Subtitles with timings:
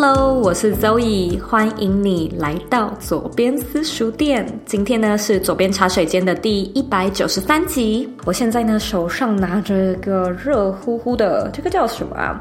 [0.00, 4.46] Hello，我是 Zoe，欢迎你来到左边私塾店。
[4.64, 8.08] 今天呢是左边茶水间的第一百九十三集。
[8.24, 12.40] 我现在呢手上拿着一个热乎乎的，这个叫什么啊？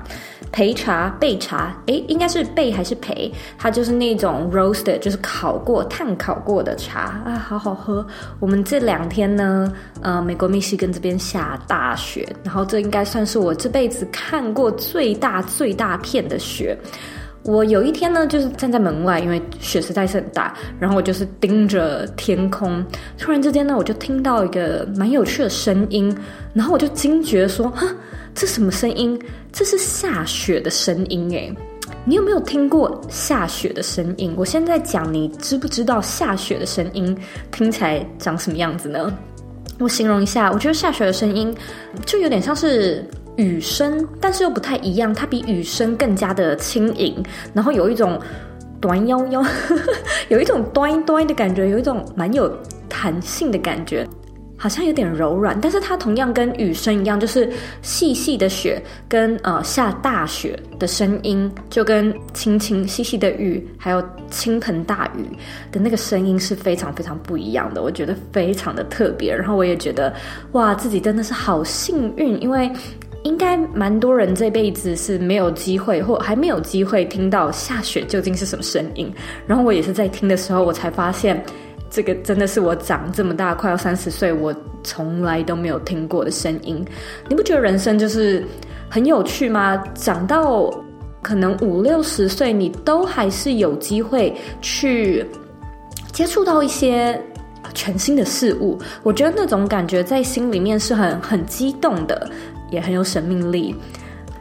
[0.53, 3.31] 焙茶、焙茶，诶，应该是焙还是焙？
[3.57, 8.05] 它就是那种 roasted，就是烤过、炭烤过的茶啊，好好喝。
[8.39, 16.77] 我们这两天呢，呃，美国密西根这边下大雪，然后这应该算是我这辈子看过最大最大片的雪。
[17.47, 22.85] 我有一天呢，就是站在门外，因为雪实在是很大，然后我就是盯着天空。
[23.17, 26.13] 突然之间呢，我就听到一个蛮有趣的声音，
[26.53, 27.87] 然后我就惊觉说：“哈，
[28.35, 29.17] 这什么声音？
[29.53, 31.55] 这是下雪的声音诶！
[32.03, 34.33] 你有没有听过下雪的声音？
[34.35, 37.17] 我现在讲，你知不知道下雪的声音
[37.49, 39.17] 听起来长什么样子呢？
[39.79, 41.55] 我形容一下，我觉得下雪的声音
[42.05, 43.05] 就有点像是……
[43.37, 48.19] 雨声，但是又不太一样，它比雨声更加的轻盈，然后有一种
[48.81, 49.43] 端腰腰，
[50.29, 52.51] 有一种端端的感觉，有一种蛮有
[52.89, 54.05] 弹性的感觉。
[54.59, 57.47] 好像有点柔软，但是它同样跟雨声一样，就是
[57.83, 65.23] 细细的雪跟呃下大雪的声音，就跟轻轻细细的雨，还有倾盆大雨
[65.71, 67.83] 的那个声音是非常非常不一样的。
[67.83, 70.11] 我觉得非常的特别，然后我也觉得
[70.53, 72.67] 哇，自己真的是好幸运，因为
[73.23, 79.11] 应该蛮多人这辈子是没有机会或还没有机会听到下雪究竟是什么声音。
[79.45, 81.43] 然后我也是在听的时候，我才发现。
[81.89, 86.85] 这个真的是我长这么大，快要三十岁，我从来都没有听过的声音。
[87.29, 88.43] 你不觉得人生就是
[88.89, 89.81] 很有趣吗？
[89.95, 90.69] 长到
[91.21, 95.25] 可能五六十岁，你都还是有机会去
[96.11, 97.17] 接触到一些
[97.73, 98.77] 全新的事物。
[99.01, 102.29] 我觉得那种感觉在心里面是很很激动的，
[102.69, 103.75] 也很有生命力。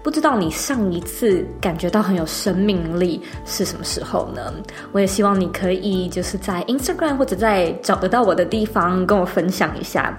[0.02, 4.54] 不知道你上一次感觉到很有生命力是什么时候呢？
[4.92, 10.16] 我也希望你可以就是在 Instagram 或者在找得到我的地方跟我分享一下。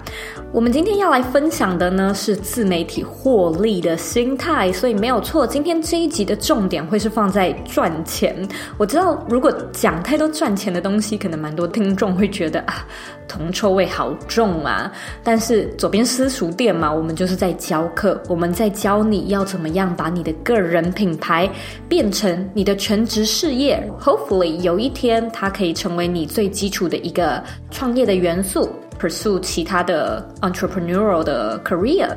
[0.52, 8.46] 我们今天要来分享的呢是自媒体获利的心态，所以没有错，今天这一集的重点会是放在赚钱。
[8.76, 12.86] 我知道如果讲太多赚钱的东西，可能蛮多听众会觉得啊，
[13.28, 14.90] 铜臭味好重啊。
[15.22, 19.68] 但是左边私塾店嘛，我们就是在教课，我们在教你要怎么。
[19.68, 21.46] 样把你的个人品牌
[21.90, 32.08] 变成你的全职事业，Hopefully 有一天它可以成为你最基础的一个创业的元素，pursue 其他的 entrepreneurial 的 career。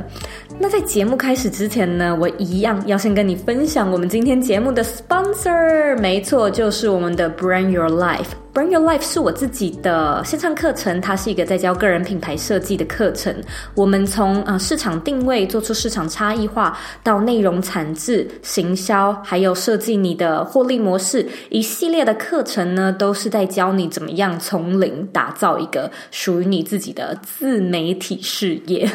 [0.58, 8.30] 那在节目开始之前呢，我一样要先跟你分享我们今天节目的 sponsor，没错，就是我们的 Brand Your Life。
[8.54, 13.34] Brand Your Life 是我自己的线上课程，它是一个在教个人品牌设计的课程。
[13.76, 28.92] 我们从呃市场定位做出市场差异化，到内容产制、行销，还有设计你的获利模式，一系列的课程呢，都是在教你怎么样从零打造一个属于你自己的自媒体事业。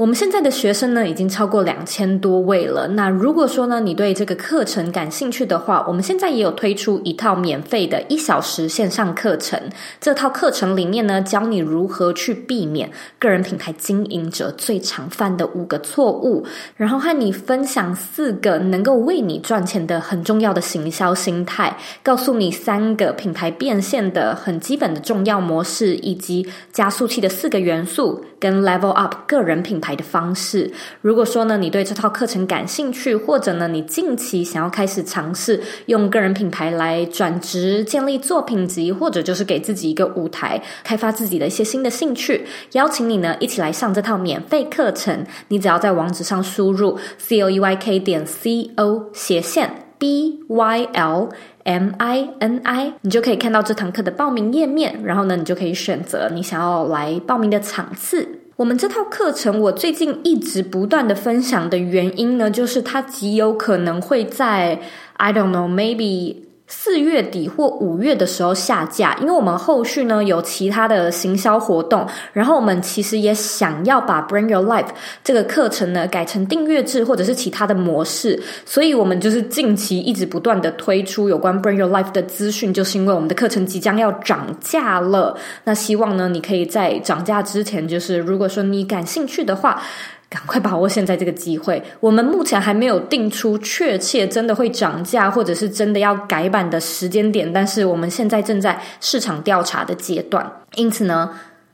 [0.00, 2.88] 我们现在的学生呢，已经超过两千多位了。
[2.88, 9.60] 那如果说呢，你对这个课程感兴趣的话，我们现在也有推出一套免费的一小时线上课程。
[10.00, 16.46] 这套课程里面呢，教你如何去避免个人品牌经营者最常犯的五个错误，
[16.78, 30.70] 然后和你分享四个能够为你赚钱的很重要的行销心态，告诉你三个品牌变现的很基本的重要模式，以及加速器的四个元素，跟 level up 个人品牌的方式。
[31.00, 45.26] 如果说呢，你对这套课程感兴趣，或者呢，你近期想要开始尝试用个人品牌来转职、建立作品集，或者就是给自己一个舞台，开发自己的一些新的兴趣，邀请你呢一起来上这套免费课程。
[45.48, 51.28] 你只要在网址上输入 c o e y k 点 c o 斜线 b y l
[51.64, 54.98] m i n i，你就可以看到这堂课的报名页面。
[55.04, 58.39] 然后呢，你就可以选择你想要来报名的场次。
[58.60, 64.78] 我们这套课程，我最近一直不断的分享的原因呢，就是它极有可能会在
[65.14, 66.36] I don't know maybe
[66.72, 74.86] 四月底或五月的时候下架，因为我们后续呢有其他的行销活动，然后我们其实也想要把 Bring Your Life
[75.24, 85.36] 这个课程呢改成订阅制或者是其他的模式，所以我们就是近期一直不断的推出有关 Bring Your Life 的资讯，就是因为我们的课程即将要涨价了。
[85.64, 89.82] 那希望呢你可以在涨价之前，就是如果说你感兴趣的话。
[90.30, 91.82] 赶快把握现在这个机会！
[91.98, 101.28] 我们目前还没有定出确切真的会涨价，或者是真的要改版的时间点，但是我们现在正在市场调查的阶段，因此呢，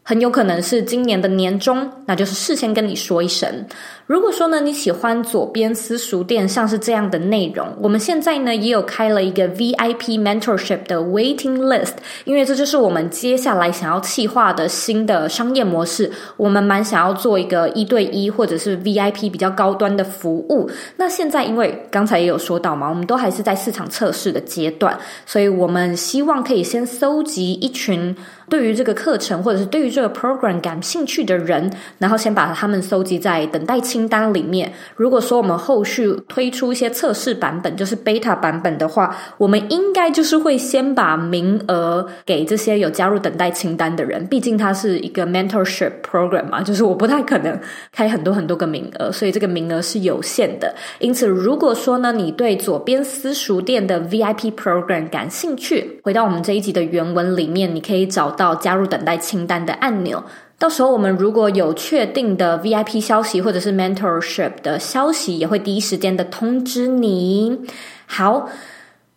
[0.09, 3.67] 很有可能是今年的年中，那就是事先跟你说一声。
[4.07, 11.95] 如果说呢，你喜欢左边私塾店像是这样的内容，我们现在呢也有开了一个 VIP mentorship 的 waiting list，
[12.25, 16.09] 因为这就是我们接下来想要企划的新的商业模式。
[16.37, 20.71] 我们蛮想要做一个一对一或者是 VIP 比较高端的服务。
[20.97, 28.15] 那现在因为刚才也有说到嘛，我们都还是在市场测试的阶段，所以我们希望可以先搜集一群
[28.49, 44.25] 对于这个课程或者是对于这个 program 感兴趣的人，然后先把他们搜集在等待清单里面，如果说我们后续推出一些测试版本，就是 beta 版本的话，我们应该就是会先把名额给这些有加入等待清单的人。
[44.27, 47.59] 毕竟它是一个 mentorship program 嘛，就是我不太可能
[47.93, 50.75] 开很多很多个名额，所以这个名额是有限的。
[50.99, 60.23] 因此，如果说呢，你对左边私塾店的 VIP program 感兴趣，回到我们这一集的原文里面，你可以找到加入等待清单的按钮。
[60.59, 67.59] 到时候我们如果有确定的 VIP 消息或者是 mentorship 的消息，也会第一时间的通知你。
[68.07, 68.49] 好，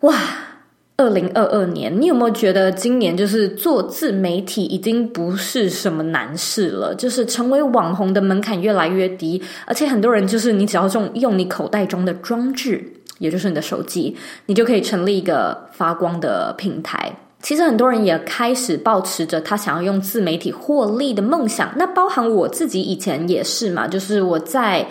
[0.02, 0.14] 哇，
[0.98, 6.94] 二零二二年，你有没有觉得今年就是做自媒体已经不是什么难事了？
[6.94, 12.84] 就是成为网红的门槛越来越低，而且很多人就是你只要用用你口袋中的装置，
[13.20, 14.18] 也就是你的手机，
[14.48, 17.16] 你就可以成立一个发光的平台。
[17.42, 24.86] 其实很多人也开始抱持着他想要用自媒体获利的梦想，那包含我自己以前也是嘛，就是我在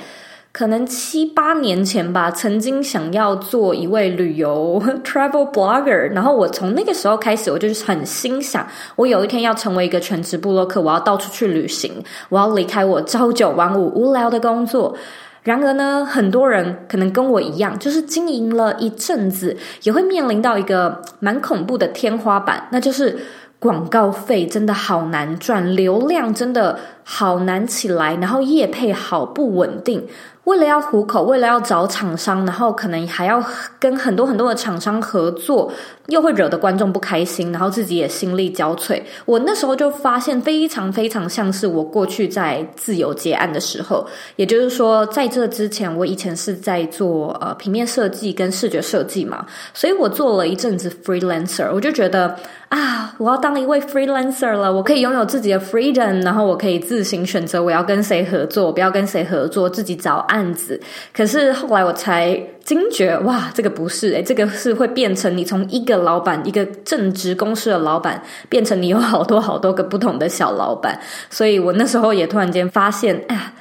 [0.51, 8.67] 可能七八年前吧，曾经想要做一位旅游 travel blogger，然后我从那个时候开始，我就是很心想，
[8.97, 14.97] 我有一天要成为一个全职部落客，我要到处去旅行，我要离开我朝九晚五无聊的工作。
[15.43, 23.19] 然而呢，很多人可能跟我一样，就是经营了一阵子，也会面临到一个蛮恐怖的天花板，那就是
[23.59, 30.07] 广告费真的好难赚，流量真的好难起来，然后业配好不稳定。
[30.45, 33.45] 为了要糊口，为了要找厂商，然后可能还要
[33.79, 35.71] 跟很多很多的厂商合作，
[36.07, 39.03] 又会惹得观众不开心，然后自己也心力交瘁。
[39.27, 44.07] 我那时候就发现，非常非常像是我过去在自由接案的时候，
[44.37, 49.45] 也就是说，在这之前，我以前是在做呃平面设计跟视觉设计嘛，
[49.75, 52.35] 所以我做了一阵子 freelancer，我就觉得
[52.69, 60.53] 啊，我要当一位 freelancer 了，我可以拥有自己的 freedom，然后我可以自行选择我要跟谁合作，不要跟谁合作，自己找案。
[60.53, 60.79] 子，
[61.13, 71.01] 可是后来我才惊觉，哇，这个不是诶，这个是会变成你从一个老板，一个正职公司的老板，变成你有好多好多个不同的小老板，
[71.31, 73.53] 所以我那时候也突然间发现，哎呀。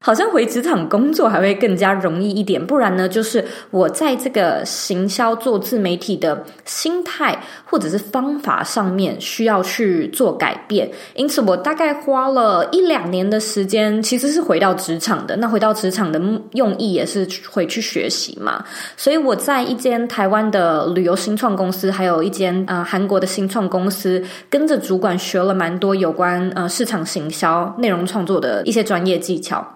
[0.00, 10.88] 好像回职场工作还会更加容易一点，不然呢，就是我在这个行销做自媒体的心态或者是方法上面需要去做改变。
[11.14, 15.36] 因此，我大概花了一两年的时间，其实是回到职场的。
[15.36, 16.18] 那回到职场的
[16.52, 18.64] 用意也是回去学习嘛。
[18.96, 29.66] 所以我在一间台湾的旅游新创公司，还有一间呃韩国的新创公司，跟着主管学了蛮多有关呃市场行销、内容创作的一些专业技巧。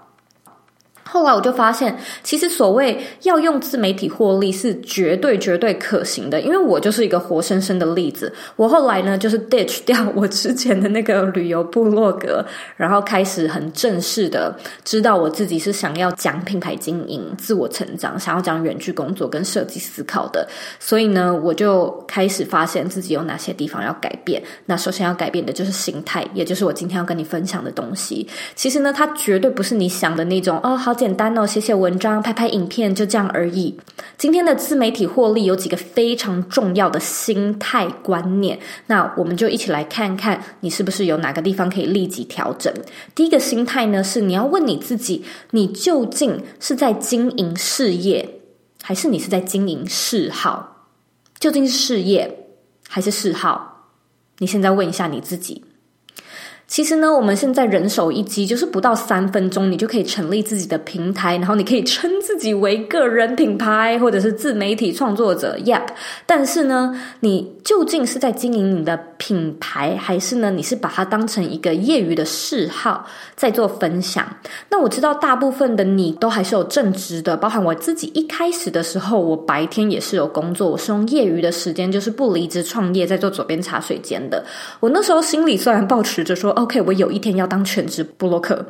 [1.12, 8.32] 后来我就发现，其实所谓要用自媒体获利是绝对绝对可行的，因为我就是一个活生生的例子。
[8.56, 12.42] 我后来呢，就是 ditch 掉我之前的那个旅游部落格，
[12.78, 20.48] 然后开始很正式的知道我自己是想要讲品牌经营、自我成长，想要讲远距工作跟设计思考的。
[20.80, 24.42] 所以呢，我就开始发现自己有哪些地方要改变。
[24.64, 28.26] 那首先要改变的就是心态，也就是我今天要跟你分享的东西。
[28.54, 30.96] 其实呢，它绝对不是你想的那种哦，好。
[31.02, 33.76] 简单哦，写写文章、拍拍影片，就这样而已。
[34.16, 38.56] 今天的自媒体获利有几个非常重要的心态观念，
[38.86, 42.72] 那我们就一起来看看，你是不是有哪个地方可以立即调整。
[43.16, 48.38] 第一个心态呢，是你要问你自己：你究竟是在经营事业，
[48.80, 50.86] 还是你是在经营嗜好？
[51.40, 52.46] 究竟是事业
[52.88, 53.88] 还是嗜好？
[54.38, 55.64] 你现在问一下你自己。
[56.72, 65.54] 其实呢，我们现在人手一机，就是不到三分钟，你就可以成立自己的平台，然后你可以称自己为个人品牌或者是自媒体创作者。
[65.66, 65.88] Yep，
[66.24, 74.26] 但是呢，你究竟是在经营你的品牌，还是呢，你是把它当成一个业余的嗜好在做分享？
[74.70, 84.42] 那我知道大部分的你都还是有正职的，包含我自己一开始的时候，我白天也是有工作，我是用业余的时间，就是不离职创业，在做左边茶水间的。
[84.80, 88.64] 我那时候心里虽然抱持着说，OK，我有一天要当全职布洛克，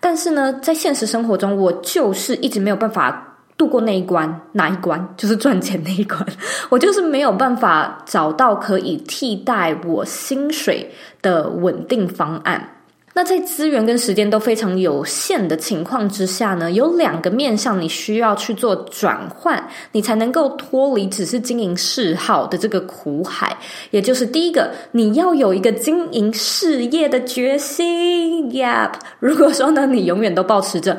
[0.00, 4.40] 但是呢，在现实生活中，我就是一直没有办法度过那一关。
[4.52, 5.06] 哪一关？
[5.16, 6.24] 就是赚钱那一关。
[6.70, 12.66] 我就是没有办法找到可以替代我薪水的稳定方案。
[13.14, 23.54] 那在资源跟时间都非常有限的情况之下呢，有两个面向你需要去做转换，你才能够脱离只是经营嗜好的这个苦海。
[23.90, 28.50] 也就是第一个，你要有一个经营事业的决心。
[28.50, 30.96] Yep， 如果说呢，你永远都保持着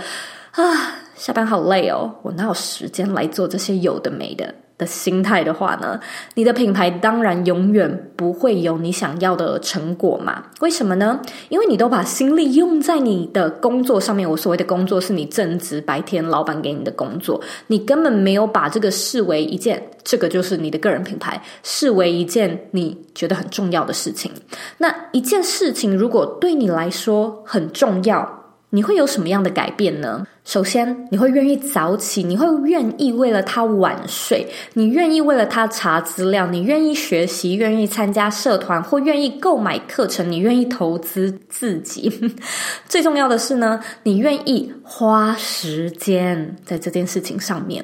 [0.51, 4.53] 啊，下班好累哦，我哪有时间来做这些有的没的。
[4.83, 5.99] 的心态的话呢，
[6.35, 10.43] 你的品牌当然永远不会有你想要的成果嘛。
[10.59, 11.19] 为什么呢？
[11.49, 14.29] 因为你都把心力用在你的工作上面。
[14.29, 24.31] 我所谓的工作是你正职白天老板给你的工作，你根本没有把这个视为一件，这个就是你的个人品牌，视为一件你觉得很重要的事情。
[24.77, 30.25] 那一件事情如果对你来说很重要，你会有什么样的改变呢？
[30.45, 42.11] 首先，你会愿意早起，你会愿意为了他晚睡，你愿意为了他查资料，你愿意学习，愿意参加社团，或愿意购买课程，你愿意投资自己。
[42.87, 47.83] 最重要的是呢，你愿意花时间在这件事情上面。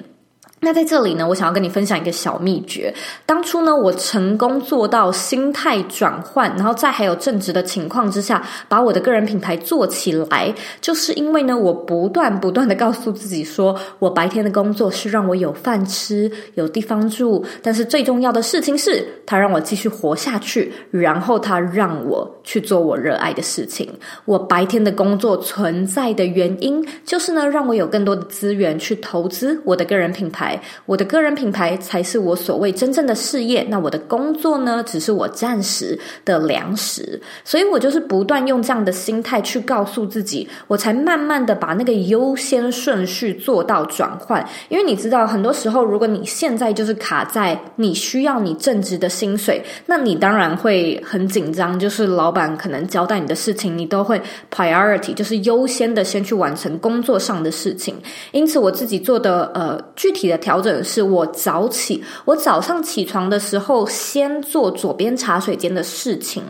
[0.61, 2.93] 那在这里呢，我想要跟你分享一个小秘诀。
[3.25, 23.89] 当初呢，我成功做到心态转换，然后在还有正直的情况之下，把我的个人品牌做起来，就是因为呢，我不断不断的告诉自己说，我白天的工作是让我有饭吃，有地方住，但是最重要的事情是，它让我继续活下去，然后它让我去做我热爱的事情。
[24.25, 30.48] 我白天的工作存在的原因，就是呢，让我有更多的资源去投资我的个人品牌。
[30.85, 37.21] 我的个人品牌才是我所谓真正的事业，那我的工作呢，只是我暂时的粮食。
[37.43, 44.43] 所以我就是不断用这样的心态去告诉自己，我才慢慢的把那个优先顺序做到转换。
[44.69, 54.19] 因为你知道，很多时候如果你现在就是卡在你需要你正职的薪水，那你当然会很紧张，就是老板可能交代你的事情，你都会
[54.51, 57.95] priority，就是优先的先去完成工作上的事情。
[58.31, 60.38] 因此我自己做的呃具体的。
[60.39, 66.43] 调整是我早起，我早上起床的时候先做左边茶水间的事情。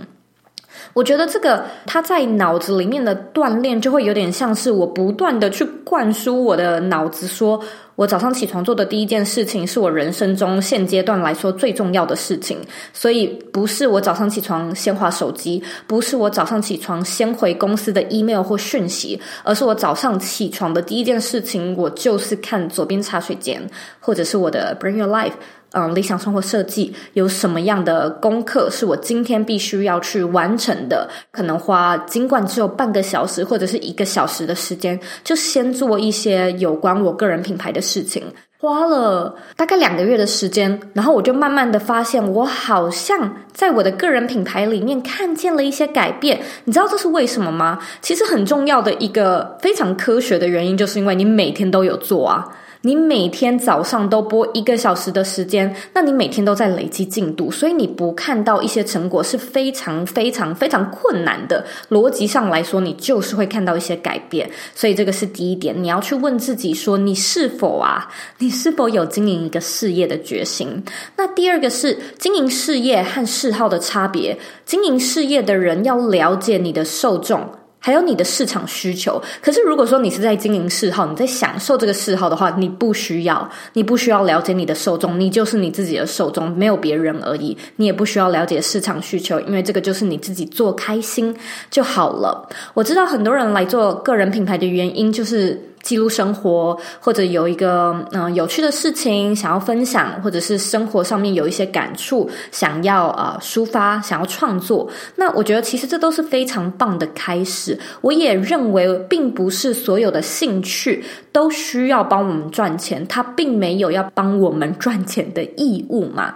[0.94, 7.62] 我觉得这个他在脑子里面的锻炼就会有点像是我不断的去灌输我的脑子说。
[7.96, 12.58] 我早上起床做的第一件事情，是我人生中现阶段来说最重要的事情。
[12.94, 23.62] 所以，不是我早上起床先划手机，不是我早上起床先回公司的 email 或讯息，而是我早上起床的第一件事情，我就是看左边茶水间，
[24.00, 25.34] 或者是我的 Bring Your Life。
[25.72, 31.08] 嗯，理想生活设计有什么样的功课是我今天必须要去完成的？
[31.32, 38.24] 可能花尽管只有半个小时或者是一个小时的时间，就先做一些有关我个人品牌的事情。
[38.62, 46.42] 花了大概两个月的时间，然后我就慢慢的发现，我好像在我的个人品牌里面看见了一些改变。
[46.66, 47.80] 你知道这是为什么吗？
[48.02, 52.46] 其实很重要的一个非常科学的原因，就是因为你每天都有做啊。
[52.82, 61.66] 你每天早上都播一个小时的时间，那你每天都在累积进度，所以你不看到一些成果是非常非常非常困难的。
[61.90, 70.82] 逻辑上来说，你就是会看到一些改变，所以这个是第一点，你要去问自己说，你是否啊，你是否有经营一个事业的决心？
[71.18, 77.46] 那第二个是经营事业和嗜好的差别，经营事业的人要了解你的受众。
[77.80, 87.58] 还有你的市场需求，可是如果说你是在经营嗜好，你在享受这个嗜好的话，你不需要，你不需要了解你的受众，你就是你自己的受众，没有别人而已。
[87.78, 91.36] 你也不需要了解市场需求，因为这个就是你自己做开心
[91.72, 92.48] 就好了。
[92.74, 95.69] 我知道很多人来做个人品牌的原因就是。
[95.82, 104.90] 记录生活，或者有一个嗯、有趣的事情想要分享，或者是生活上面有一些感触想要呃抒发，想要创作。
[105.16, 107.78] 那我觉得其实这都是非常棒的开始。
[108.02, 116.34] 我也认为，并不是所有的兴趣都需要帮我们赚钱，它并没有要帮我们赚钱的义务嘛。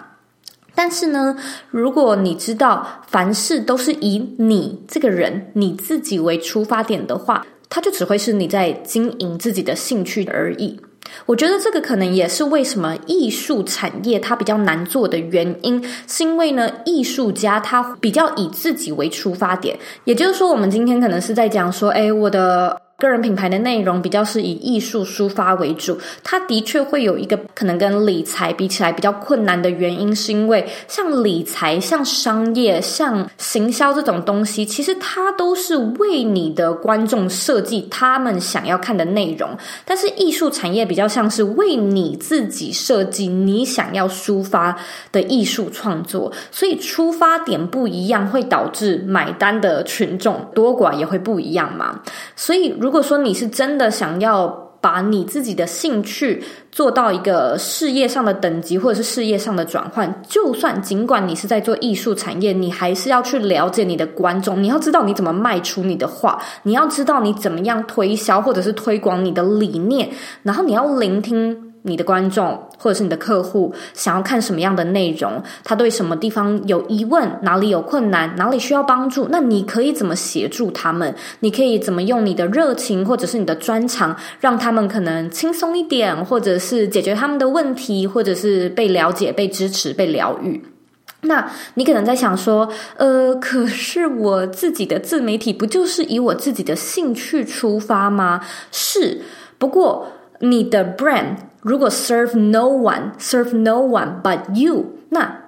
[0.76, 1.38] 但是呢，
[1.70, 10.80] 如果你知道凡事都是以你这个人你自己为出发点的话，它就只会是你在经营自己的兴趣而已。
[11.26, 22.80] 我觉得这个可能也是为什么艺术产业它比较难做的原因，是因为呢，艺术家他比较以自己为出发点，也就是说，我们今天可能是在讲说，哎，我的。
[23.04, 39.50] 个人品牌的内容比较是以艺术抒发为主，它的确会有一个可能跟理财比起来比较困难的原因，是因为像理财、像商业、像行销这种东西，其实它都是为你的观众设计他们想要看的内容，
[39.84, 44.78] 但是艺术产业比较像是为你自己设计你想要抒发
[45.12, 52.02] 的艺术创作，所以出发点不一样，会导致买单的群众多寡也会不一样嘛，
[52.36, 54.48] 所以如如果说你是真的想要
[54.80, 70.12] 把你自己的兴趣做到一个事业上的等级，或者是事业上的转换，就算尽管你是在做艺术产业，你还是要去了解你的观众，你要知道你怎么卖出你的画，你要知道你怎么样推销或者是推广你的理念，
[70.44, 71.73] 然后你要聆听。
[71.84, 75.42] 你的观众或者是你的客户想要看什么样的内容？
[75.64, 77.40] 他对什么地方有疑问？
[77.44, 78.36] 哪里有困难？
[78.36, 79.28] 哪里需要帮助？
[79.30, 81.14] 那你可以怎么协助他们？
[81.42, 90.64] 你可以怎么用你的热情或者是你的专长，让他们可能轻松一点，或者是解决他们的问题，或者是被了解、被支持、被疗愈？
[91.26, 98.42] 那你可能在想说，呃，可是我自己的自媒体不就是以我自己的兴趣出发吗？
[98.72, 99.22] 是，
[99.58, 100.08] 不过
[100.44, 101.38] 你的 brand。
[101.62, 105.46] 如果 serve no one, serve no one but you，那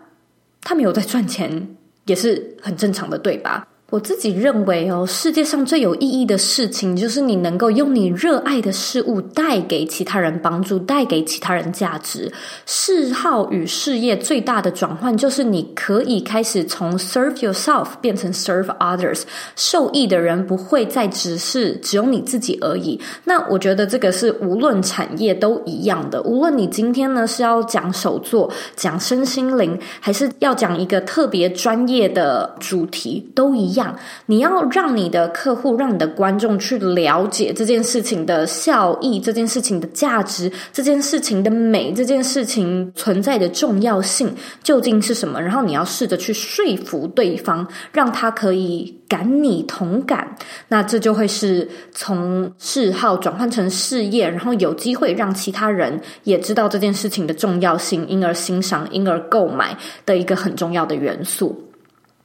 [0.62, 1.76] 他没有在赚钱，
[2.06, 3.68] 也是很正常的，对吧？
[3.96, 12.30] 我自己认为哦，世界上最有意义的事情，就是你能够用你热爱的事物带给其他人帮助，带给其他人价值。
[12.66, 19.22] 嗜好与事业最大的转换，就是你可以开始从 serve yourself 变成 serve others。
[19.56, 23.00] 受益的人不会再只是只有你自己而已。
[23.24, 26.22] 那我觉得这个是无论产业都一样的。
[26.24, 33.85] 无论你今天呢是要讲手作、讲身心灵，还是要讲一个特别专业的主题，都一样。
[34.28, 44.34] 你要让你的客户、让你的观众去了解这件事情的效益、这件事情的价值、这件事情的美、这件事情存在的重要性
[44.64, 45.42] 究竟是什么？
[45.42, 50.36] 然后你要试着去说服对方，让他可以感你同感。
[50.68, 61.65] 那这就会是从嗜好转换成事业，然后有机会让其他人也知道这件事情的重要性，因而欣赏、因而购买的一个很重要的元素。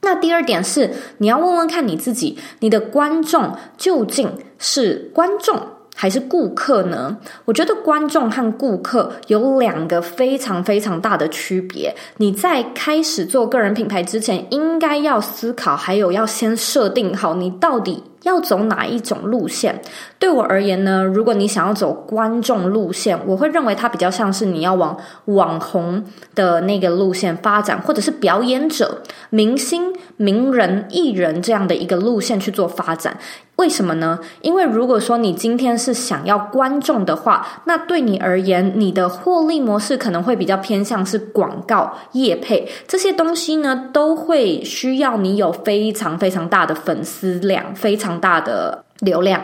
[0.03, 5.61] 那第二点是，你要问问看你自己，你的观众究竟是观众
[6.01, 7.15] 还是顾客呢？
[7.45, 11.95] 我觉得观众和顾客有两个非常非常大的区别。
[12.17, 18.03] 你在开始做个人品牌之前，应该要思考，还有要先设定好你到底。
[18.23, 19.81] 要走哪一种路线？
[20.19, 33.17] 对我而言呢，如果你想要走观众路线，我会认为它比较像是你要往网红的那个路线发展，或者是表演者、明星、名人、艺人这样的一个路线去做发展。
[33.61, 34.19] 为什么呢？
[34.41, 48.83] 因为如果说你今天是想要观众的话，那对你而言，你的获利模式可能会比较偏向是广告、业配这些东西呢，都会需要你有非常非常大的粉丝量，非常大的。
[49.01, 49.43] 流量，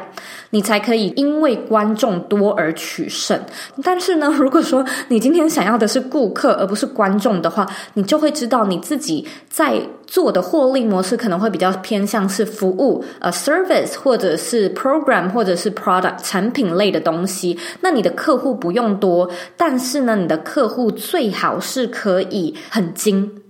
[0.51, 3.41] 你才可以因为观众多而取胜。
[3.83, 17.59] 但是呢， 如果说你今天想要的是顾客而不是观众的话，你就会知道你自己在做的获利模式可能会比较偏向是服务，呃，service 或者是 program 或者是 product 产品类的东西。
[17.81, 23.43] 那你的客户不用多，但是呢，你的客户最好是可以很精。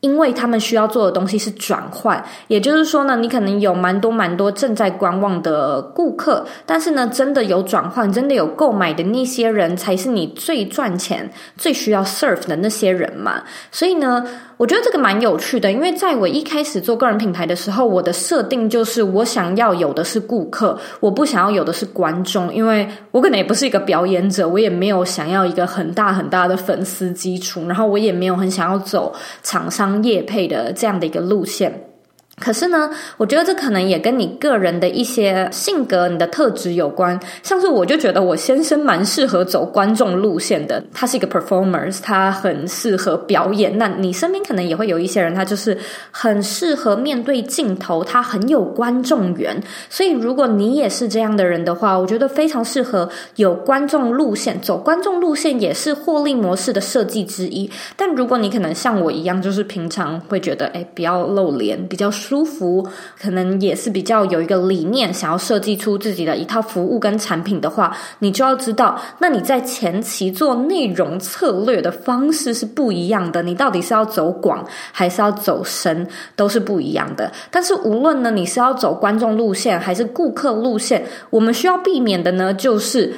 [0.00, 13.42] 因为他们需要做的东西是转换，也就是说呢，你可能有蛮多蛮多正在观望的顾客，但是呢，真的有转换、真的有购买的那些人，才是你最赚钱、最需要 serve 的那些人嘛。
[13.70, 14.24] 所以呢，
[14.60, 31.89] 我觉得这个蛮有趣的，因为在我一开始做个人品牌的时候，我的设定就是我想要有的是顾客，我不想要有的是观众，因为我可能也不是一个表演者，我也没有想要一个很大很大的粉丝基础，然后我也没有很想要走厂商业配的这样的一个路线。
[32.38, 37.18] 可是呢，我觉得这可能也跟你个人的一些性格、你的特质有关。
[37.42, 43.76] 像是我就觉得我先生蛮适合走观众路线的，他是一个 performer，他很适合表演。
[43.76, 45.76] 那你身边可能也会有一些人，他就是
[46.10, 49.62] 很适合面对镜头，他很有观众缘。
[49.90, 57.70] 所以如果你也是这样的人的话，我觉得非常适合有观众路线，走观众路线也是获利模式的设计之一。
[57.96, 62.10] 但如果你可能像我一样，就是平常会觉得，哎，不要露脸，比较。
[62.30, 62.86] 舒服，
[63.20, 73.42] 可能也是比较有一个理念，想要设计出自己的一套服务跟产品的话，你就要知道，那你在前期做内容策略的方式是不一样的。
[73.42, 77.32] 你到底是要走广还是要走深，都是不一样的。
[77.50, 83.12] 但是无论呢，你是要走观众路线还是顾客路线，我们需要避免的呢，就是。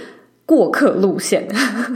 [0.44, 1.46] 过客路线，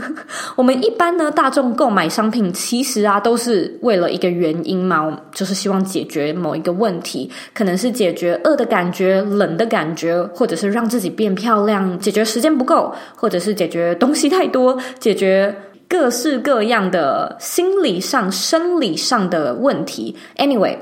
[0.55, 15.53] 我们一般呢，大众购买商品其实啊，都是为了一个原因嘛，就是希望解决某一个问题，可能是解决饿的感觉、冷的感觉，或者是让自己变漂亮，解决时间不够，或者是解决东西太多，解决
[15.89, 20.15] 各式各样的心理上、生理上的问题。
[20.37, 20.77] Anyway。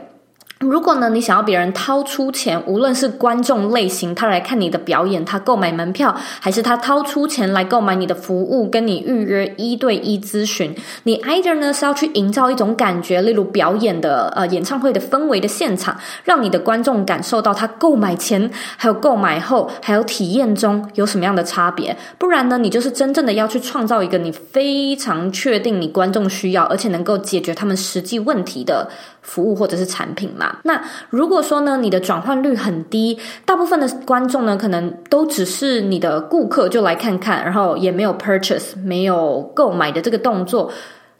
[0.60, 28.90] 如果呢，你想要别人掏出钱，无论是观众类型，他来看你的表演，他购买门票，还是他掏出钱来购买你的服务，跟你预约一对一咨询，你 either 呢是要去营造一种感觉，例如表演的呃演唱会的氛围的现场，让你的观众感受到他购买前还有购买后还有体验中有什么样的差别，不然呢，你就是真正的要去创造一个你非常确定你观众需要，而且能够解决他们实际问题的
[29.26, 30.56] 服务或者是产品嘛。
[30.64, 40.72] 那如果说呢，你的转换率很低，大部分的观众呢，可能都只是你的顾客，就来看看，然后也没有 purchase，没有购买的这个动作，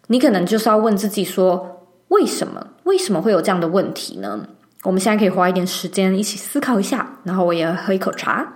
[0.08, 2.66] 你可能就是要问自己说，为什么？
[2.84, 4.40] 为什么会有这样的问题呢？
[4.84, 8.48] 我们现在可以花一点时间一起思考一下，然后我也喝一口茶。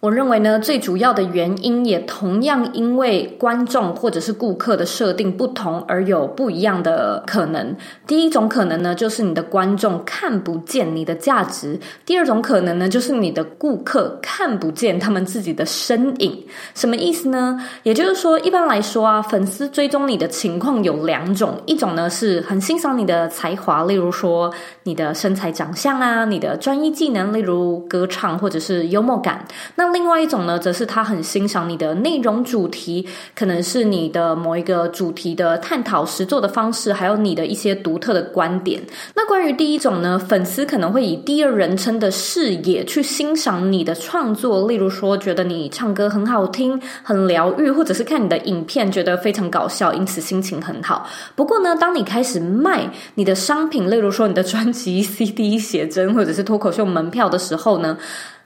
[0.00, 7.76] 我认为呢，最主要的原因也同样因为观众或者是顾客的设定不同而有不一样的可能。
[8.06, 16.46] 第一种可能呢，就是你的观众看不见你的价值；第二种可能呢，就是你的顾客看不见他们自己的身影。
[16.74, 17.60] 什么意思呢？
[17.82, 24.50] 也就是说，一般来说啊，粉丝追踪你的情况有两种：一种呢是很欣赏你的才华，例如说
[24.84, 29.44] 你的身材、长相啊，你的专业技能，例如歌唱或者是幽默感。
[29.74, 38.82] 那另外一种呢，则是他很欣赏你的内容主题，可能是你的某一个主题的探讨实作的方式，还有你的一些独特的观点。
[39.14, 51.06] 那关于第一种呢，粉丝可能会以第二人称的视野去欣赏你的创作，例如说觉得你唱歌很好听、很疗愈，或者是看你的影片觉得非常搞笑，因此心情很好。
[51.34, 57.96] 不过呢，当你开始卖你的商品，例如说你的专辑、CD、写真，或者是脱口秀门票的时候呢，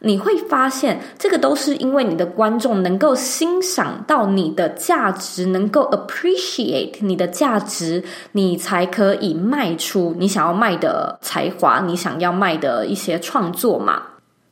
[0.04, 14.02] 你会发现，这个都是因为你的观众能够欣赏到你的价值，能够 appreciate 你的价值，你才可以卖出你想要卖的才华，你想要卖的一些创作嘛。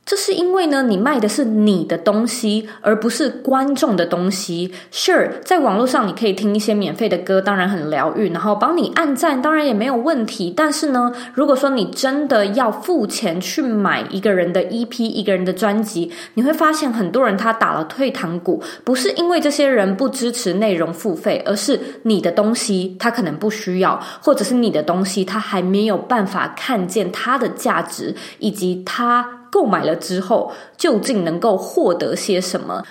[0.05, 4.69] 这是因为呢，你卖的是你的东西，而不是观众的东西。
[4.91, 10.53] Sure，在网络上你可以听一些免费的歌，当然很疗愈，然后帮你按赞，当然也没有问题。
[10.55, 29.42] 但是呢，如果说你真的要付钱去买一个人的 EP，一个人的专辑，你会发现很多人他打了退堂鼓，不是因为这些人不支持内容付费，而是你的东西他可能不需要，或者是你的东西他还没有办法看见它的价值，以及他。
[29.53, 32.83] 购买了之后，究竟能够获得些什么？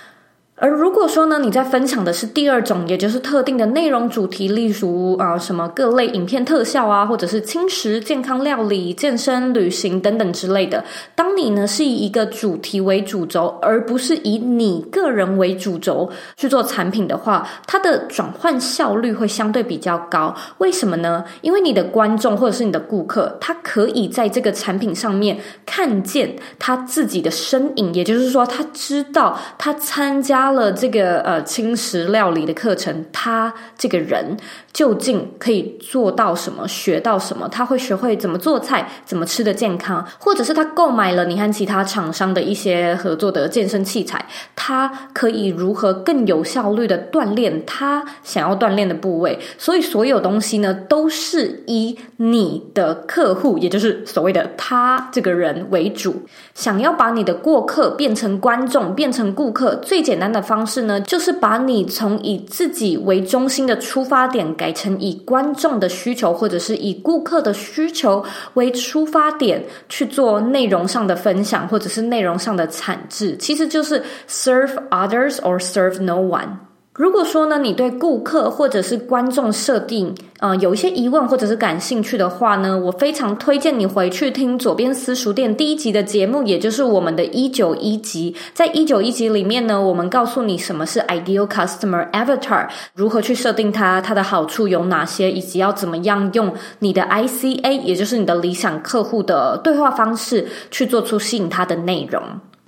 [0.63, 10.81] 而如果说呢，你在分享的是第二种，也就是特定的内容主题，例如啊、什么各类影片特效啊，或者是轻食、健康料理、健身、旅行等等之类的。
[11.15, 20.33] 当你呢是以一个主题为主轴，而不是以你个人为主轴去做产品的话，它的转换效率会相对比较高。
[20.59, 21.25] 为什么呢？
[21.41, 30.52] 因为你的观众或者是你的顾客，他可以在这个产品上面看见他自己的身影，也就是说，他知道他参加。
[30.53, 34.37] 了这个呃轻食料理的课程，他这个人
[34.71, 36.67] 究竟可以做到什么？
[36.67, 37.47] 学到什么？
[37.49, 49.37] 他会学会怎么做菜，怎么吃得健康，或者是他购买了你和其他厂商的一些合作的健身器材，他可以如何更有效率的锻炼他想要锻炼的部位？
[49.57, 56.23] 所以所有东西呢，都是以你的客户，也就是所谓的他这个人为主。
[56.55, 76.72] 想要把你的过客变成观众，变成顾客，最简单的方式呢，就是把你从以自己为中心的出发点改成以观众的需求或者是以顾客的需求为出发点去做内容上的分享，或者是内容上的产制，其实就是 serve others or serve no one。
[76.95, 88.35] 如果说呢，你对顾客或者是观众设定，呃，有一些疑问或者是感兴趣的话呢，我非常推荐你回去听左边私塾店第一集的节目，也就是我们的一九一集。
[88.53, 102.21] 在一九一集里面呢，我们告诉你什么是 Ideal Customer Avatar，如何去设定它，它的好处有哪些，以及要怎么样用你的 ICA，也就是你的理想客户的对话方式，去做出吸引他的内容。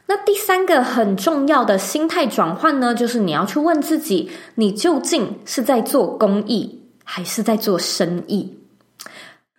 [0.08, 8.56] 那第三个很重要的心态转换呢，就是你要去问自己，你究竟是在做公益，还是在做生意？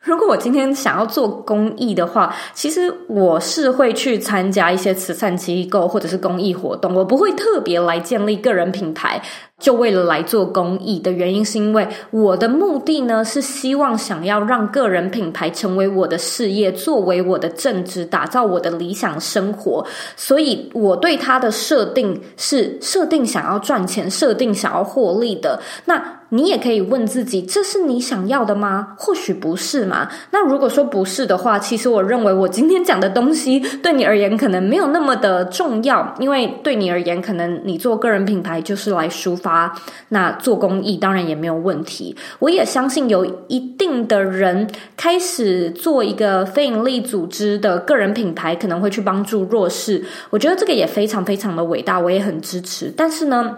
[0.07, 9.21] 如果我今天想要做公益的话，其实我是会去参加一些慈善机构或者是公益活动，我不会特别来建立个人品牌。
[9.59, 19.85] 就为了来做公益的原因，是因为我的目的呢，是希望想要让个人品牌成为我的事业，作为我的正职，打造我的理想生活。
[20.15, 25.59] 所以，我对它的设定是设定想要赚钱，设定想要获利的。
[25.87, 28.95] 那你也可以问自己，这是你想要的吗？
[28.99, 30.09] 或许不是嘛。
[30.31, 39.73] 那如果说不是的话，其实我认为我今天讲的东西 对你而言可能没有那么的重要，因为对你而言，可能你做个人品牌就是来抒发。
[40.09, 52.93] 那做公益当然也没有问题，我也相信有一定的人开始做一个非营利组织的个人品牌，可能会去帮助弱势，我觉得这个也非常非常的伟大，我也很支持。
[52.97, 53.57] 但是呢，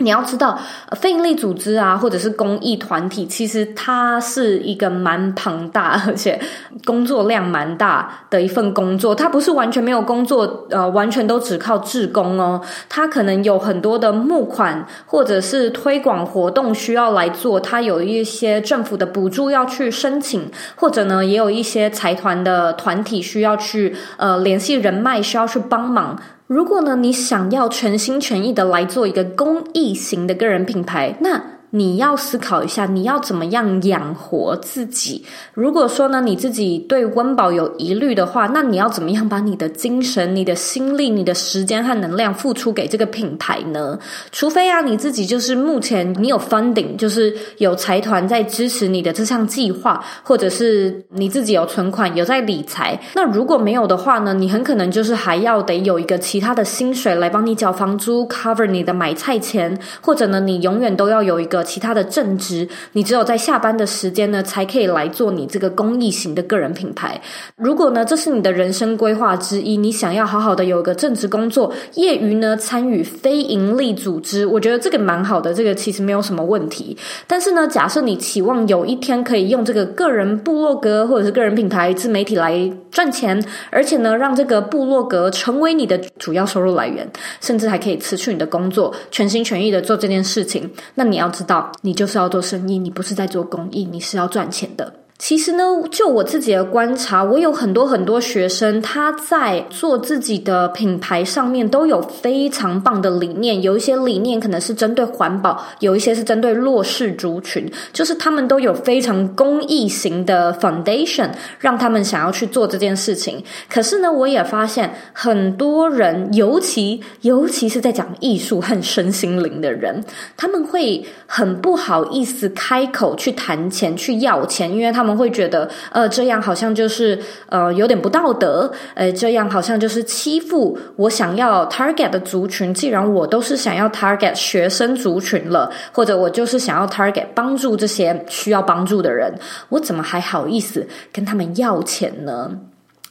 [0.00, 0.58] 你要知道，
[0.92, 6.40] 非营利组织啊，或者是公益团体，其实它是一个蛮庞大，而且
[6.86, 9.14] 工作量蛮大的一份工作。
[9.14, 12.60] 它不是完全没有工作，呃，完全都只靠志工哦。
[12.88, 26.18] 它可能有很多的募款或者是推广活动需要来做，它有一些政府的补助要去申请，或者呢，也有一些财团的团体需要去呃联系人脉，需要去帮忙。
[26.50, 35.24] 如果呢，你想要全心全意的来做一个公益型的个人品牌，那你要思考一下，你要怎么样养活自己？
[35.54, 43.96] 如果说呢，你自己对温饱有疑虑的话，那你要怎么样把你的精神、你的心力、你的时间和能量付出给这个品牌呢？
[44.32, 53.00] 除非啊，你自己就是目前你有 funding，就是有财团在支持你的这项计划，或者是你自己有存款、有在理财。
[53.14, 61.59] 那如果没有的话呢，你很可能就是还要得有一个其他的薪水来帮你缴房租，cover 你的买菜钱，或者呢，你永远都要有一个。
[61.62, 67.20] 其他的正职，你只有在下班的时间呢，才可以来做你这个公益型的个人品牌。
[67.56, 76.96] 如果呢，这是你的人生规划之一，你想要好好的有一个正职工作，业余呢参与非营利组织，我觉得这个蛮好的，这个其实没有什么问题。
[77.26, 87.06] 但是呢，假设你期望有一天可以用这个个人部落格或者是个人品牌自媒体来赚钱，而且呢，让这个部落格成为你的主要收入来源，
[87.40, 91.40] 甚至还可以辞去你的工作，全心全意的做这件事情，那你要知。
[91.82, 94.92] 你就是要做生意，你不是在做公益，你是要赚钱的。
[95.20, 103.60] 其实呢，就我自己的观察，我有很多很多学生，他在做自己的品牌上面都有非常棒的理念。
[103.60, 111.28] 有一些理念可能是针对环保，有一些是针对弱势族群，就是他们都有非常公益型的 foundation，
[111.58, 113.44] 让他们想要去做这件事情。
[113.68, 120.02] 可是呢，我也发现很多人，尤其尤其是在讲艺术和身心灵的人，
[120.38, 125.09] 他们会很不好意思开口去谈钱、去要钱，因为他们。
[125.16, 127.18] 会觉得，呃，这样好像就是，
[127.48, 132.72] 呃，有点不道德，呃，这样好像就是欺负我想要 target 的族群。
[132.72, 139.32] 既然我都是想要 target 学生族群了，或者我就是想要 target 帮助这些需要帮助的人，
[139.68, 142.50] 我怎么还好意思跟他们要钱呢？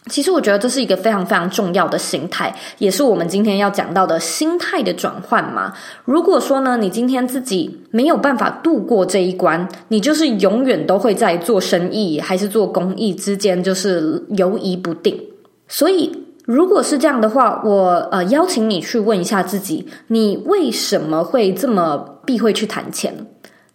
[0.08, 5.74] 其实我觉得这是一个非常非常重要的心态，也是我们今天要讲到的心态的转换嘛。
[6.06, 15.20] 如果说呢，你今天自己没有办法度过这一关，你就是永远都会在做生意还是做公益之间就是犹疑不定。
[15.68, 16.12] 所以，
[16.46, 23.14] 如果是这样的话，我呃邀请你去问一下自己，你为什么会这么避讳去谈钱？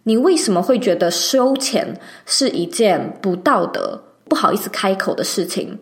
[0.03, 5.79] 你为什么会觉得收钱是一件不道德、不好意思开口的事情？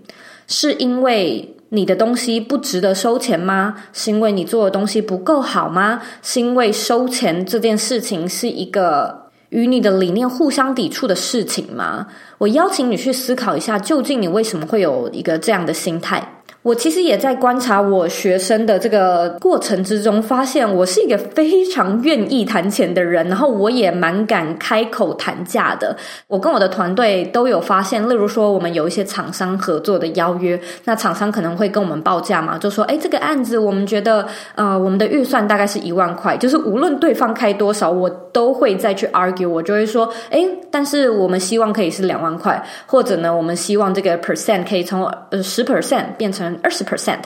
[0.48, 3.76] 是因为你的东西不值得收钱吗？
[3.94, 6.02] 是因为你做的东西不够好吗？
[6.22, 12.08] 是因为收钱这件事情是一个与你的理念互相抵触的事情吗？
[12.38, 16.43] 我邀请你去思考一下，究竟你为什么会有一个这样的心态？
[16.64, 25.94] 我其实也在观察我学生的这个过程之中，发现我是一个非常愿意谈钱的人，然后我也蛮敢开口谈价的。
[26.26, 47.20] 我跟我的团队都有发现，例如说我们有一些厂商合作的邀约，那厂商可能会跟我们报价嘛，就说：“诶，这个案子我们觉得，呃，我们的预算大概是一万块，就是无论对方开多少，我都会再去 argue，我就会说：诶，但是我们希望可以是两万块，或者呢，我们希望这个 percent 可以从呃十 percent 变成。”二十 percent，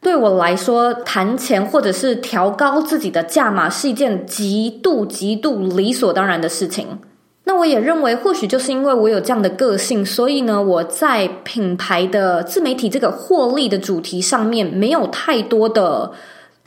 [0.00, 6.98] 对我来说，谈钱或者是调高自己的价码是一件极度极度理所当然的事情。
[7.44, 16.12] 那我也认为，或许就是因为我有这样的个性，所以呢，我在品牌的自媒体这个获利的主题上面，没有太多的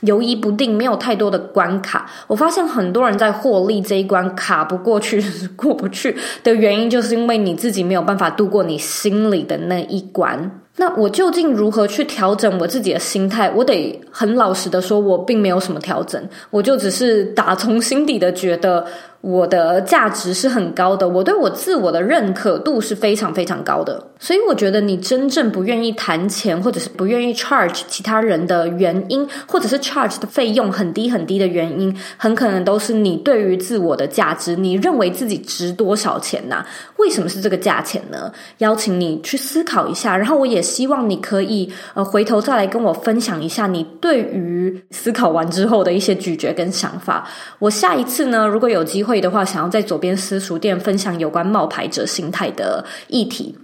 [0.00, 2.10] 犹疑不定，没有太多的关卡。
[2.26, 5.24] 我发现很多人在获利这一关卡不过去，
[5.56, 10.60] 过不去的原因，就是因为你自己没有办法度过你心里的那一关。
[10.76, 13.50] 那我究竟如何去调整我自己的心态？
[13.50, 18.84] 我得很老实的说，我并没有什么调整，我就只是打从心底的觉得。
[19.24, 36.62] 我的价值是很高的，我对我自我的认可度是非常非常高的，所以我觉得你真正不愿意谈钱，或者是不愿意 charge 其他人的原因，或者是 charge 的费用很低很低的原因，很可能都是你对于自我的价值，你认为自己值多少钱呢？
[36.98, 38.30] 为什么是这个价钱呢？
[38.58, 47.26] 邀请你去思考一下，然后我也希望你可以呃回头再来跟我分享一下你对于思考完之后的一些咀嚼跟想法。
[47.58, 49.13] 我下一次呢，如果有机会。
[49.14, 53.56] 会的话，想要在左边私塾店分享有关冒牌者心态的议题，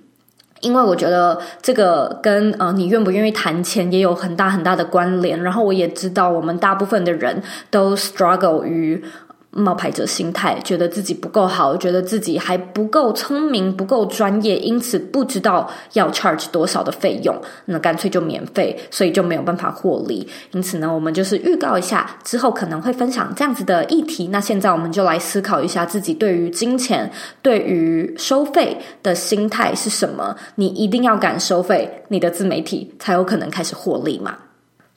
[0.60, 5.42] 因为我觉得这个跟呃你愿不愿意谈钱也有很大很大的关联。
[5.42, 9.02] 然后我也知道，我们大部分的人都 struggle 于。
[9.52, 17.34] 冒牌者心态，觉得自己不够好，觉得自己还不够聪明，不够专业，因此不知道要 charge 多少的费用，
[17.64, 20.26] 那干脆就免费，所以就没有办法获利。
[20.52, 24.28] 因此呢，我们就是预告一下，之后可能会分享这样子的议题。
[24.28, 27.10] 那现在我们就来思考一下自己对于金钱、
[27.42, 30.36] 对于收费的心态是什么？
[30.54, 34.36] 你一定要敢收费，你的自媒体才有可能开始获利嘛。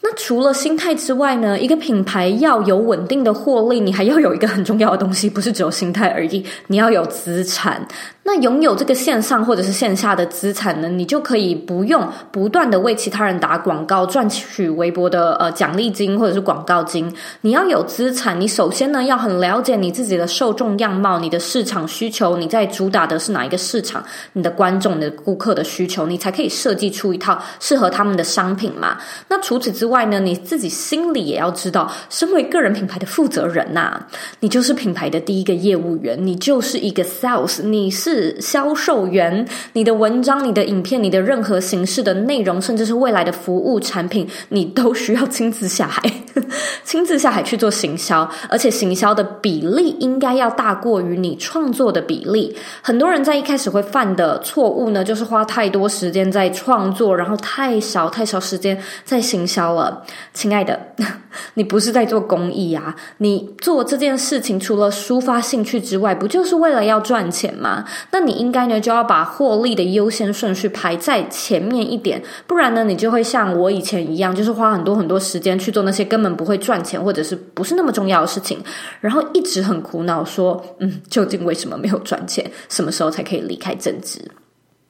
[0.06, 7.88] 那除了心态之外呢，一个品牌要有稳定的获利，你还要有一个很重要的东西，不是只有心态而已，你要有资产。
[8.26, 17.14] 那拥有这个线上或者是线下的资产呢，你就可以不用不断的为其他人打广告赚取微薄的呃奖励金或者是广告金。
[17.42, 28.98] 你要有资产，你首先呢要很了解你自己的受众样貌、你的市场需求，你在主打的是哪一个市场，你的观众、的顾客的需求，你才可以设计出一套适合他们的商品嘛。
[29.28, 34.02] 那除此之外呢，你自己心里也要知道，身为个人品牌的负责人呐、
[34.40, 38.12] 你就是品牌的第一个业务员，你就是一个 sales，你是。
[38.13, 45.99] 是销售员，你的文章、你的影片、你的任何形式的内容，甚至是未来的服务产品，你都需要亲自下海，
[46.86, 52.56] 亲自下海去做行销，而且行销的比例应该要大过于你创作的比例。
[52.84, 60.04] 很多人在一开始会犯的错误呢，就是花太多时间在创作，然后太少太少时间在行销了。
[60.36, 60.80] 亲爱的，
[61.56, 67.84] 你不是在做公益啊，你做这件事情除了抒发兴趣之外，不就是为了要赚钱吗？
[68.12, 78.60] 那你应该呢，就要把获利的优先顺序排在前面一点，不然呢，你就会像我以前一样，就是花很多很多时间去做那些根本不会赚钱或者是不是那么重要的事情，
[79.02, 82.50] 然后一直很苦恼，说，嗯，究竟为什么没有赚钱？
[82.70, 84.20] 什么时候才可以离开正职？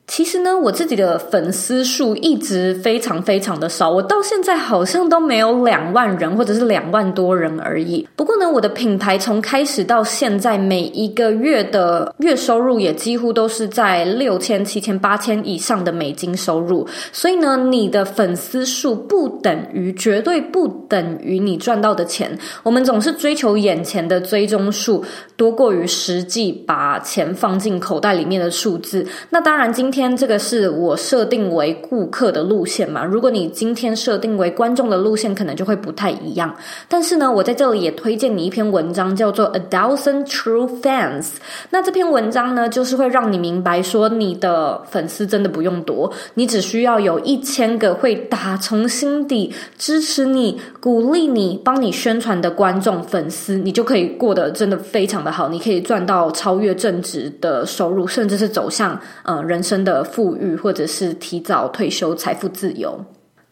[0.06, 8.08] 其实呢，我自己的粉丝数一直非常非常的少，我到现在好像都没有两万人，或者是两万多人而已。
[8.16, 16.86] 不过呢，我的品牌从开始到现在，每一个月的月收入也几乎都是在六千、七千、八千以上的美金收入。
[17.13, 22.38] 所以呢，你的粉丝数不等于，绝对不等于你赚到的钱。
[22.62, 25.04] 我们总是追求眼前的追踪数，
[25.38, 29.08] 多过于实际把钱放进口袋里面的数字。
[29.30, 33.06] 那当然，今天这个是我设定为顾客的路线嘛？
[33.06, 36.51] 如果你今天设定为观众的路线，可能就会不太一样。
[36.89, 41.21] 但是呢，我在这里也推荐你一篇文章，叫做《A Thousand True Fans》。
[41.69, 55.49] 那这篇文章呢，就是会让你明白说，你的粉丝真的不用多，你只需要有一千个会打从心底支持你、鼓励你、帮你宣传的观众粉丝，你就可以过得真的非常的好。
[55.49, 63.04] 你可以赚到超越正职的收入，甚至是走向呃人生的富裕，或者是提早退休、财富自由。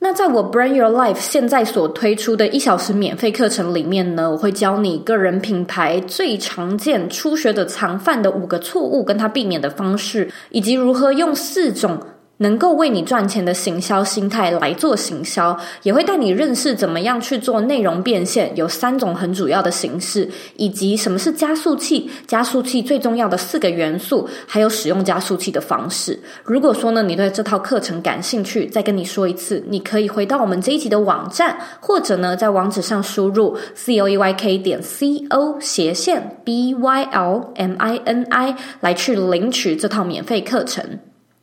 [0.03, 11.99] 那在我 Brand Your Life 现在所推出的一小时免费课程里面呢，我会教你个人品牌最常见初学者常犯的五个错误，跟它避免的方式，以及如何用四种
[12.41, 26.19] 能够为你赚钱的行销心态来做行销，也会带你认识怎么样去做内容变现，有三种很主要的形式，以及什么是加速器，加速器最重要的四个元素，还有使用加速器的方式。
[26.43, 38.23] 如果说呢，你对这套课程感兴趣，再跟你说一次，你可以回到我们这一集的网站，或者呢，在网址上输入 c o e y k 点 c o 斜线 b y l m i n
[38.31, 40.83] i 来去领取这套免费课程。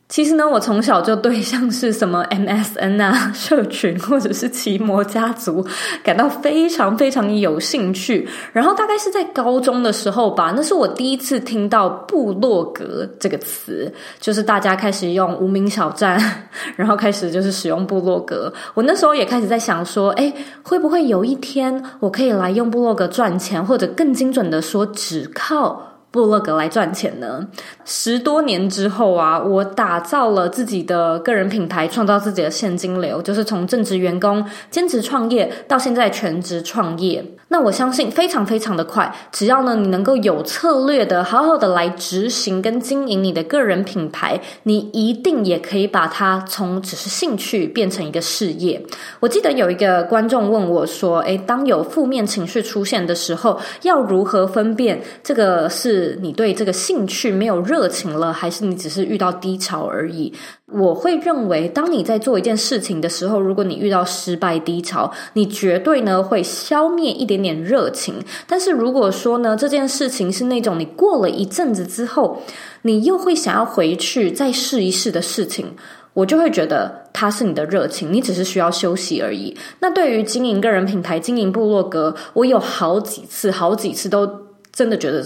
[0.08, 5.64] 其实呢，我从小就对像是什么 MSN 啊、 社群或者是奇摩家族
[6.02, 8.26] 感到非常非常有兴趣。
[8.54, 16.18] 然后大概是在高中的时候吧，那是我第一次听到部落格这个词，就是大家开始用无名小站，
[16.74, 18.50] 然后开始就是使用部落格。
[18.72, 20.32] 我那时候也开始在想说，诶，
[20.62, 25.87] 会不会有一天我可以来用部落格赚钱，或者更精准的说，只靠。
[26.10, 27.46] 部落格来赚钱呢？
[27.84, 37.24] 十多年之后啊，我打造了自己的个人品牌，创造自己的现金流，就是从正职员工、兼职创业到现在全职创业。
[37.50, 48.78] 那我相信非常非常的快，只要呢你能够有策略的好好的来执行跟经营你的个人品牌，你一定也可以把它从只是兴趣变成一个事业。
[49.18, 60.32] 我记得有一个观众问我说：“诶，当有负面情绪出现的时候，要如何分辨这个是是你对这个兴趣没有热情了，还是你只是遇到低潮而已？”
[60.70, 68.14] 我会认为，当你在做一件事情的时候，如果你遇到失败低潮，你绝对呢会消灭一点点热情。
[68.46, 72.42] 但是如果说呢，这件事情是那种你过了一阵子之后，
[72.82, 75.74] 你又会想要回去再试一试的事情，
[76.12, 79.56] 我就会觉得它是你的热情，你只是需要休息而已。
[79.80, 84.28] 那对于经营个人品牌、经营部落格，我有好几次、好几次都
[84.70, 85.24] 真的觉得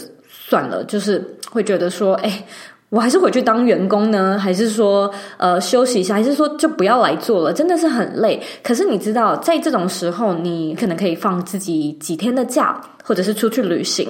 [0.52, 2.44] 算了，就是会觉得说，哎。
[2.92, 7.50] 我还是回去当员工呢，还是说，呃，休息一下，还是说就不要来做了？
[7.50, 8.38] 真的是很累。
[8.62, 14.06] 可是你知道，在这种时候，你可能可以放自己几天的假，或者是出去旅行。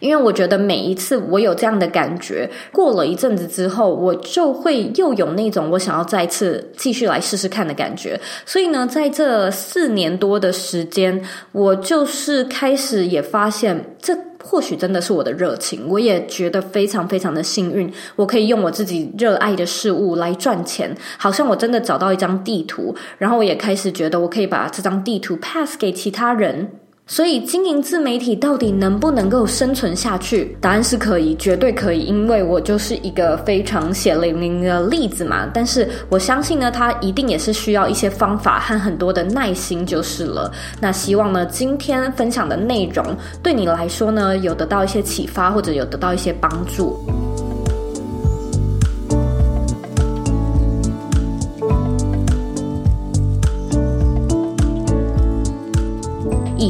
[0.00, 8.20] 因为我觉得每一次我有这样的感觉，过了一阵子之后，我就会又有那种我想要再次继续来试试看的感觉。
[8.44, 11.22] 所以呢，在这四年多的时间，
[11.52, 14.25] 我就是开始也发现这。
[14.46, 26.70] 或许真的是我的热情，我也觉得非常非常的幸运，我可以用我自己热爱的事物来赚钱，好像我真的找到一张地图，然后我也开始觉得我可以把这张地图 pass 给其他人。
[27.08, 30.56] 所以，经营自媒体到底能不能够生存下去？
[30.60, 35.48] 答案是可以，绝对可以，因为我就是一个非常血淋淋的例子嘛。
[35.54, 40.50] 但是，我相信呢，它一定也是需要一些方法和很多的耐心就是了。
[40.80, 43.04] 那希望呢，今天分享的内容
[43.40, 46.98] 对你来说呢，有得到一些启发，或者有得到一些帮助。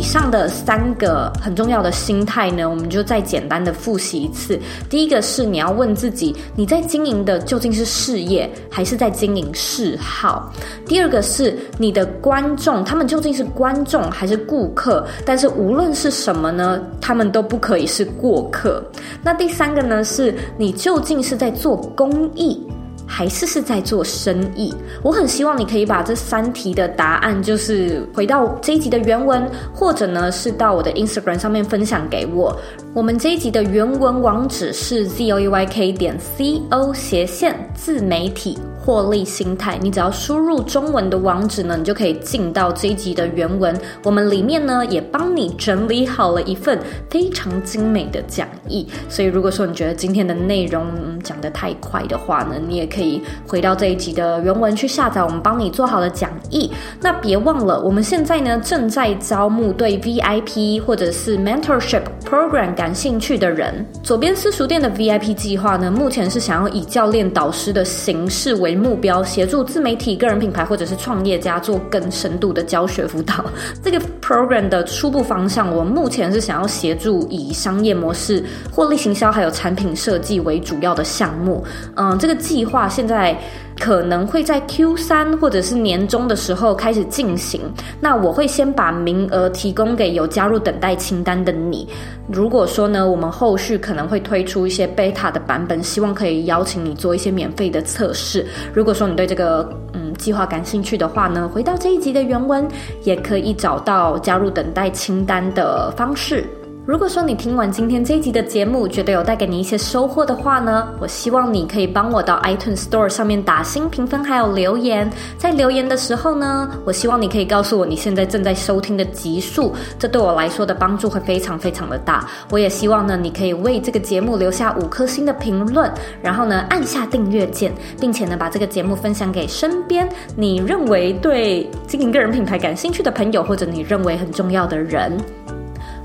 [0.06, 4.58] 上的三个很重要的心态呢，我们就再简单的复习一次。
[4.88, 10.52] 第一个是你要问自己，你在经营的究竟是事业，还是在经营嗜好？
[10.86, 15.04] 第二个是你的观众，他们究竟是观众还是顾客？
[15.24, 18.82] 但是无论是什么呢，他们都不可以是过客。
[19.24, 22.64] 那第三个呢，是你究竟是在做公益，
[23.06, 24.74] 还是是在做生意？
[25.02, 32.54] 我很希望你可以把这三题的答案，就是回到这一集的原文，或者呢是到我的 Instagram 上面分享给我。
[32.92, 38.58] 我们这一集的原文网址是 z o e y k 点 co 斜线自媒体。
[38.86, 43.76] 获利心态，你只要输入中文的网址呢，你就可以进到这一集的原文。
[44.04, 46.78] 我们里面呢也帮你整理好了一份
[47.10, 48.86] 非常精美的讲义。
[49.08, 50.86] 所以如果说你觉得今天的内容
[51.24, 56.70] 讲得太快的话呢，你也可以回到这一集的原文去下载我们帮你做好的讲义。
[57.00, 63.84] 那别忘了，我们现在呢正在招募对 VIP 或者是 Mentorship Program 感兴趣的人。
[64.04, 73.44] 左边私塾店的 VIP 计划呢，目前是想要以教练导师的形式为目标，协助自媒体、个人品牌或者是创业家做更深度的教学辅导。
[73.82, 81.64] 这个 program 的初步方向，我目前是想要协助以商业模式、获利行销还有产品设计为主要的项目。
[81.94, 83.36] 嗯，这个计划现在。
[83.78, 87.60] 可能会在 Q 三或者是年终的时候开始进行。
[88.00, 91.86] 那我会先把名额提供给有加入等待清单的你。
[92.26, 98.44] 如果说呢，我们后续可能会推出一些 beta 的版本，希望可以邀请你做一些免费的测试。
[98.72, 102.66] 如果说你对这个嗯计划感兴趣的话呢，回到这一集的原文，
[103.04, 106.44] 也可以找到加入等待清单的方式。
[106.86, 115.10] 如果说你听完今天这一集的节目，觉得有带给你一些收获的话呢，我希望你可以帮我到 iTunes Store 上面打星评分，还有留言。
[115.36, 122.24] 在留言的时候呢，我希望你可以告诉我你现在正在收听的集数，这对我来说的帮助会非常非常的大。
[122.52, 135.18] 我也希望呢，你可以为这个节目留下五颗星的评论，然后呢，按下订阅键，并且呢，把这个节目分享给身边你认为对经营个人品牌感兴趣的朋友，或者你认为很重要的人。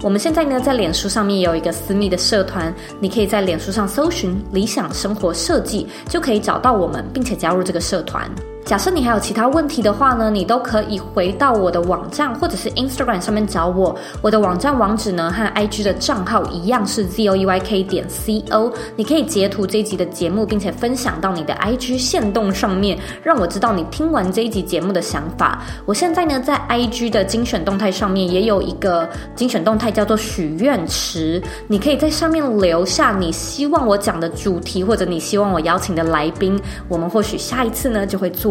[0.04, 8.28] 我们现在呢，在脸书上面有一个私密的社团，你可以在脸书上搜寻“理想生活设计”，就可以找到我们，并且加入这个社团。
[8.64, 13.94] 假设你还有其他问题的话呢，你都可以回到我的网站或者是 Instagram 上面找我。
[14.22, 18.72] 我的网站网址呢和 IG 的账号一样是 zoeyk 点 co。
[18.96, 25.64] 你可以截图这一集的节目，并且分享到你的 IG 线动上面，让我知道你听完这一集节目的想法。
[25.86, 31.42] 我现在呢在 IG 的精选动态上面也有一个精选动态，叫做许愿池。
[31.68, 36.58] 你可以在上面留下你希望我讲的主题，或者你希望我邀请的来宾，
[36.88, 38.51] 我们或许下一次呢就会做。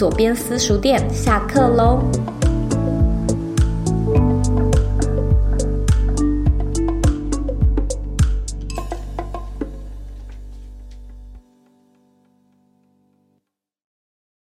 [0.00, 2.00] 左边私塾店下课喽！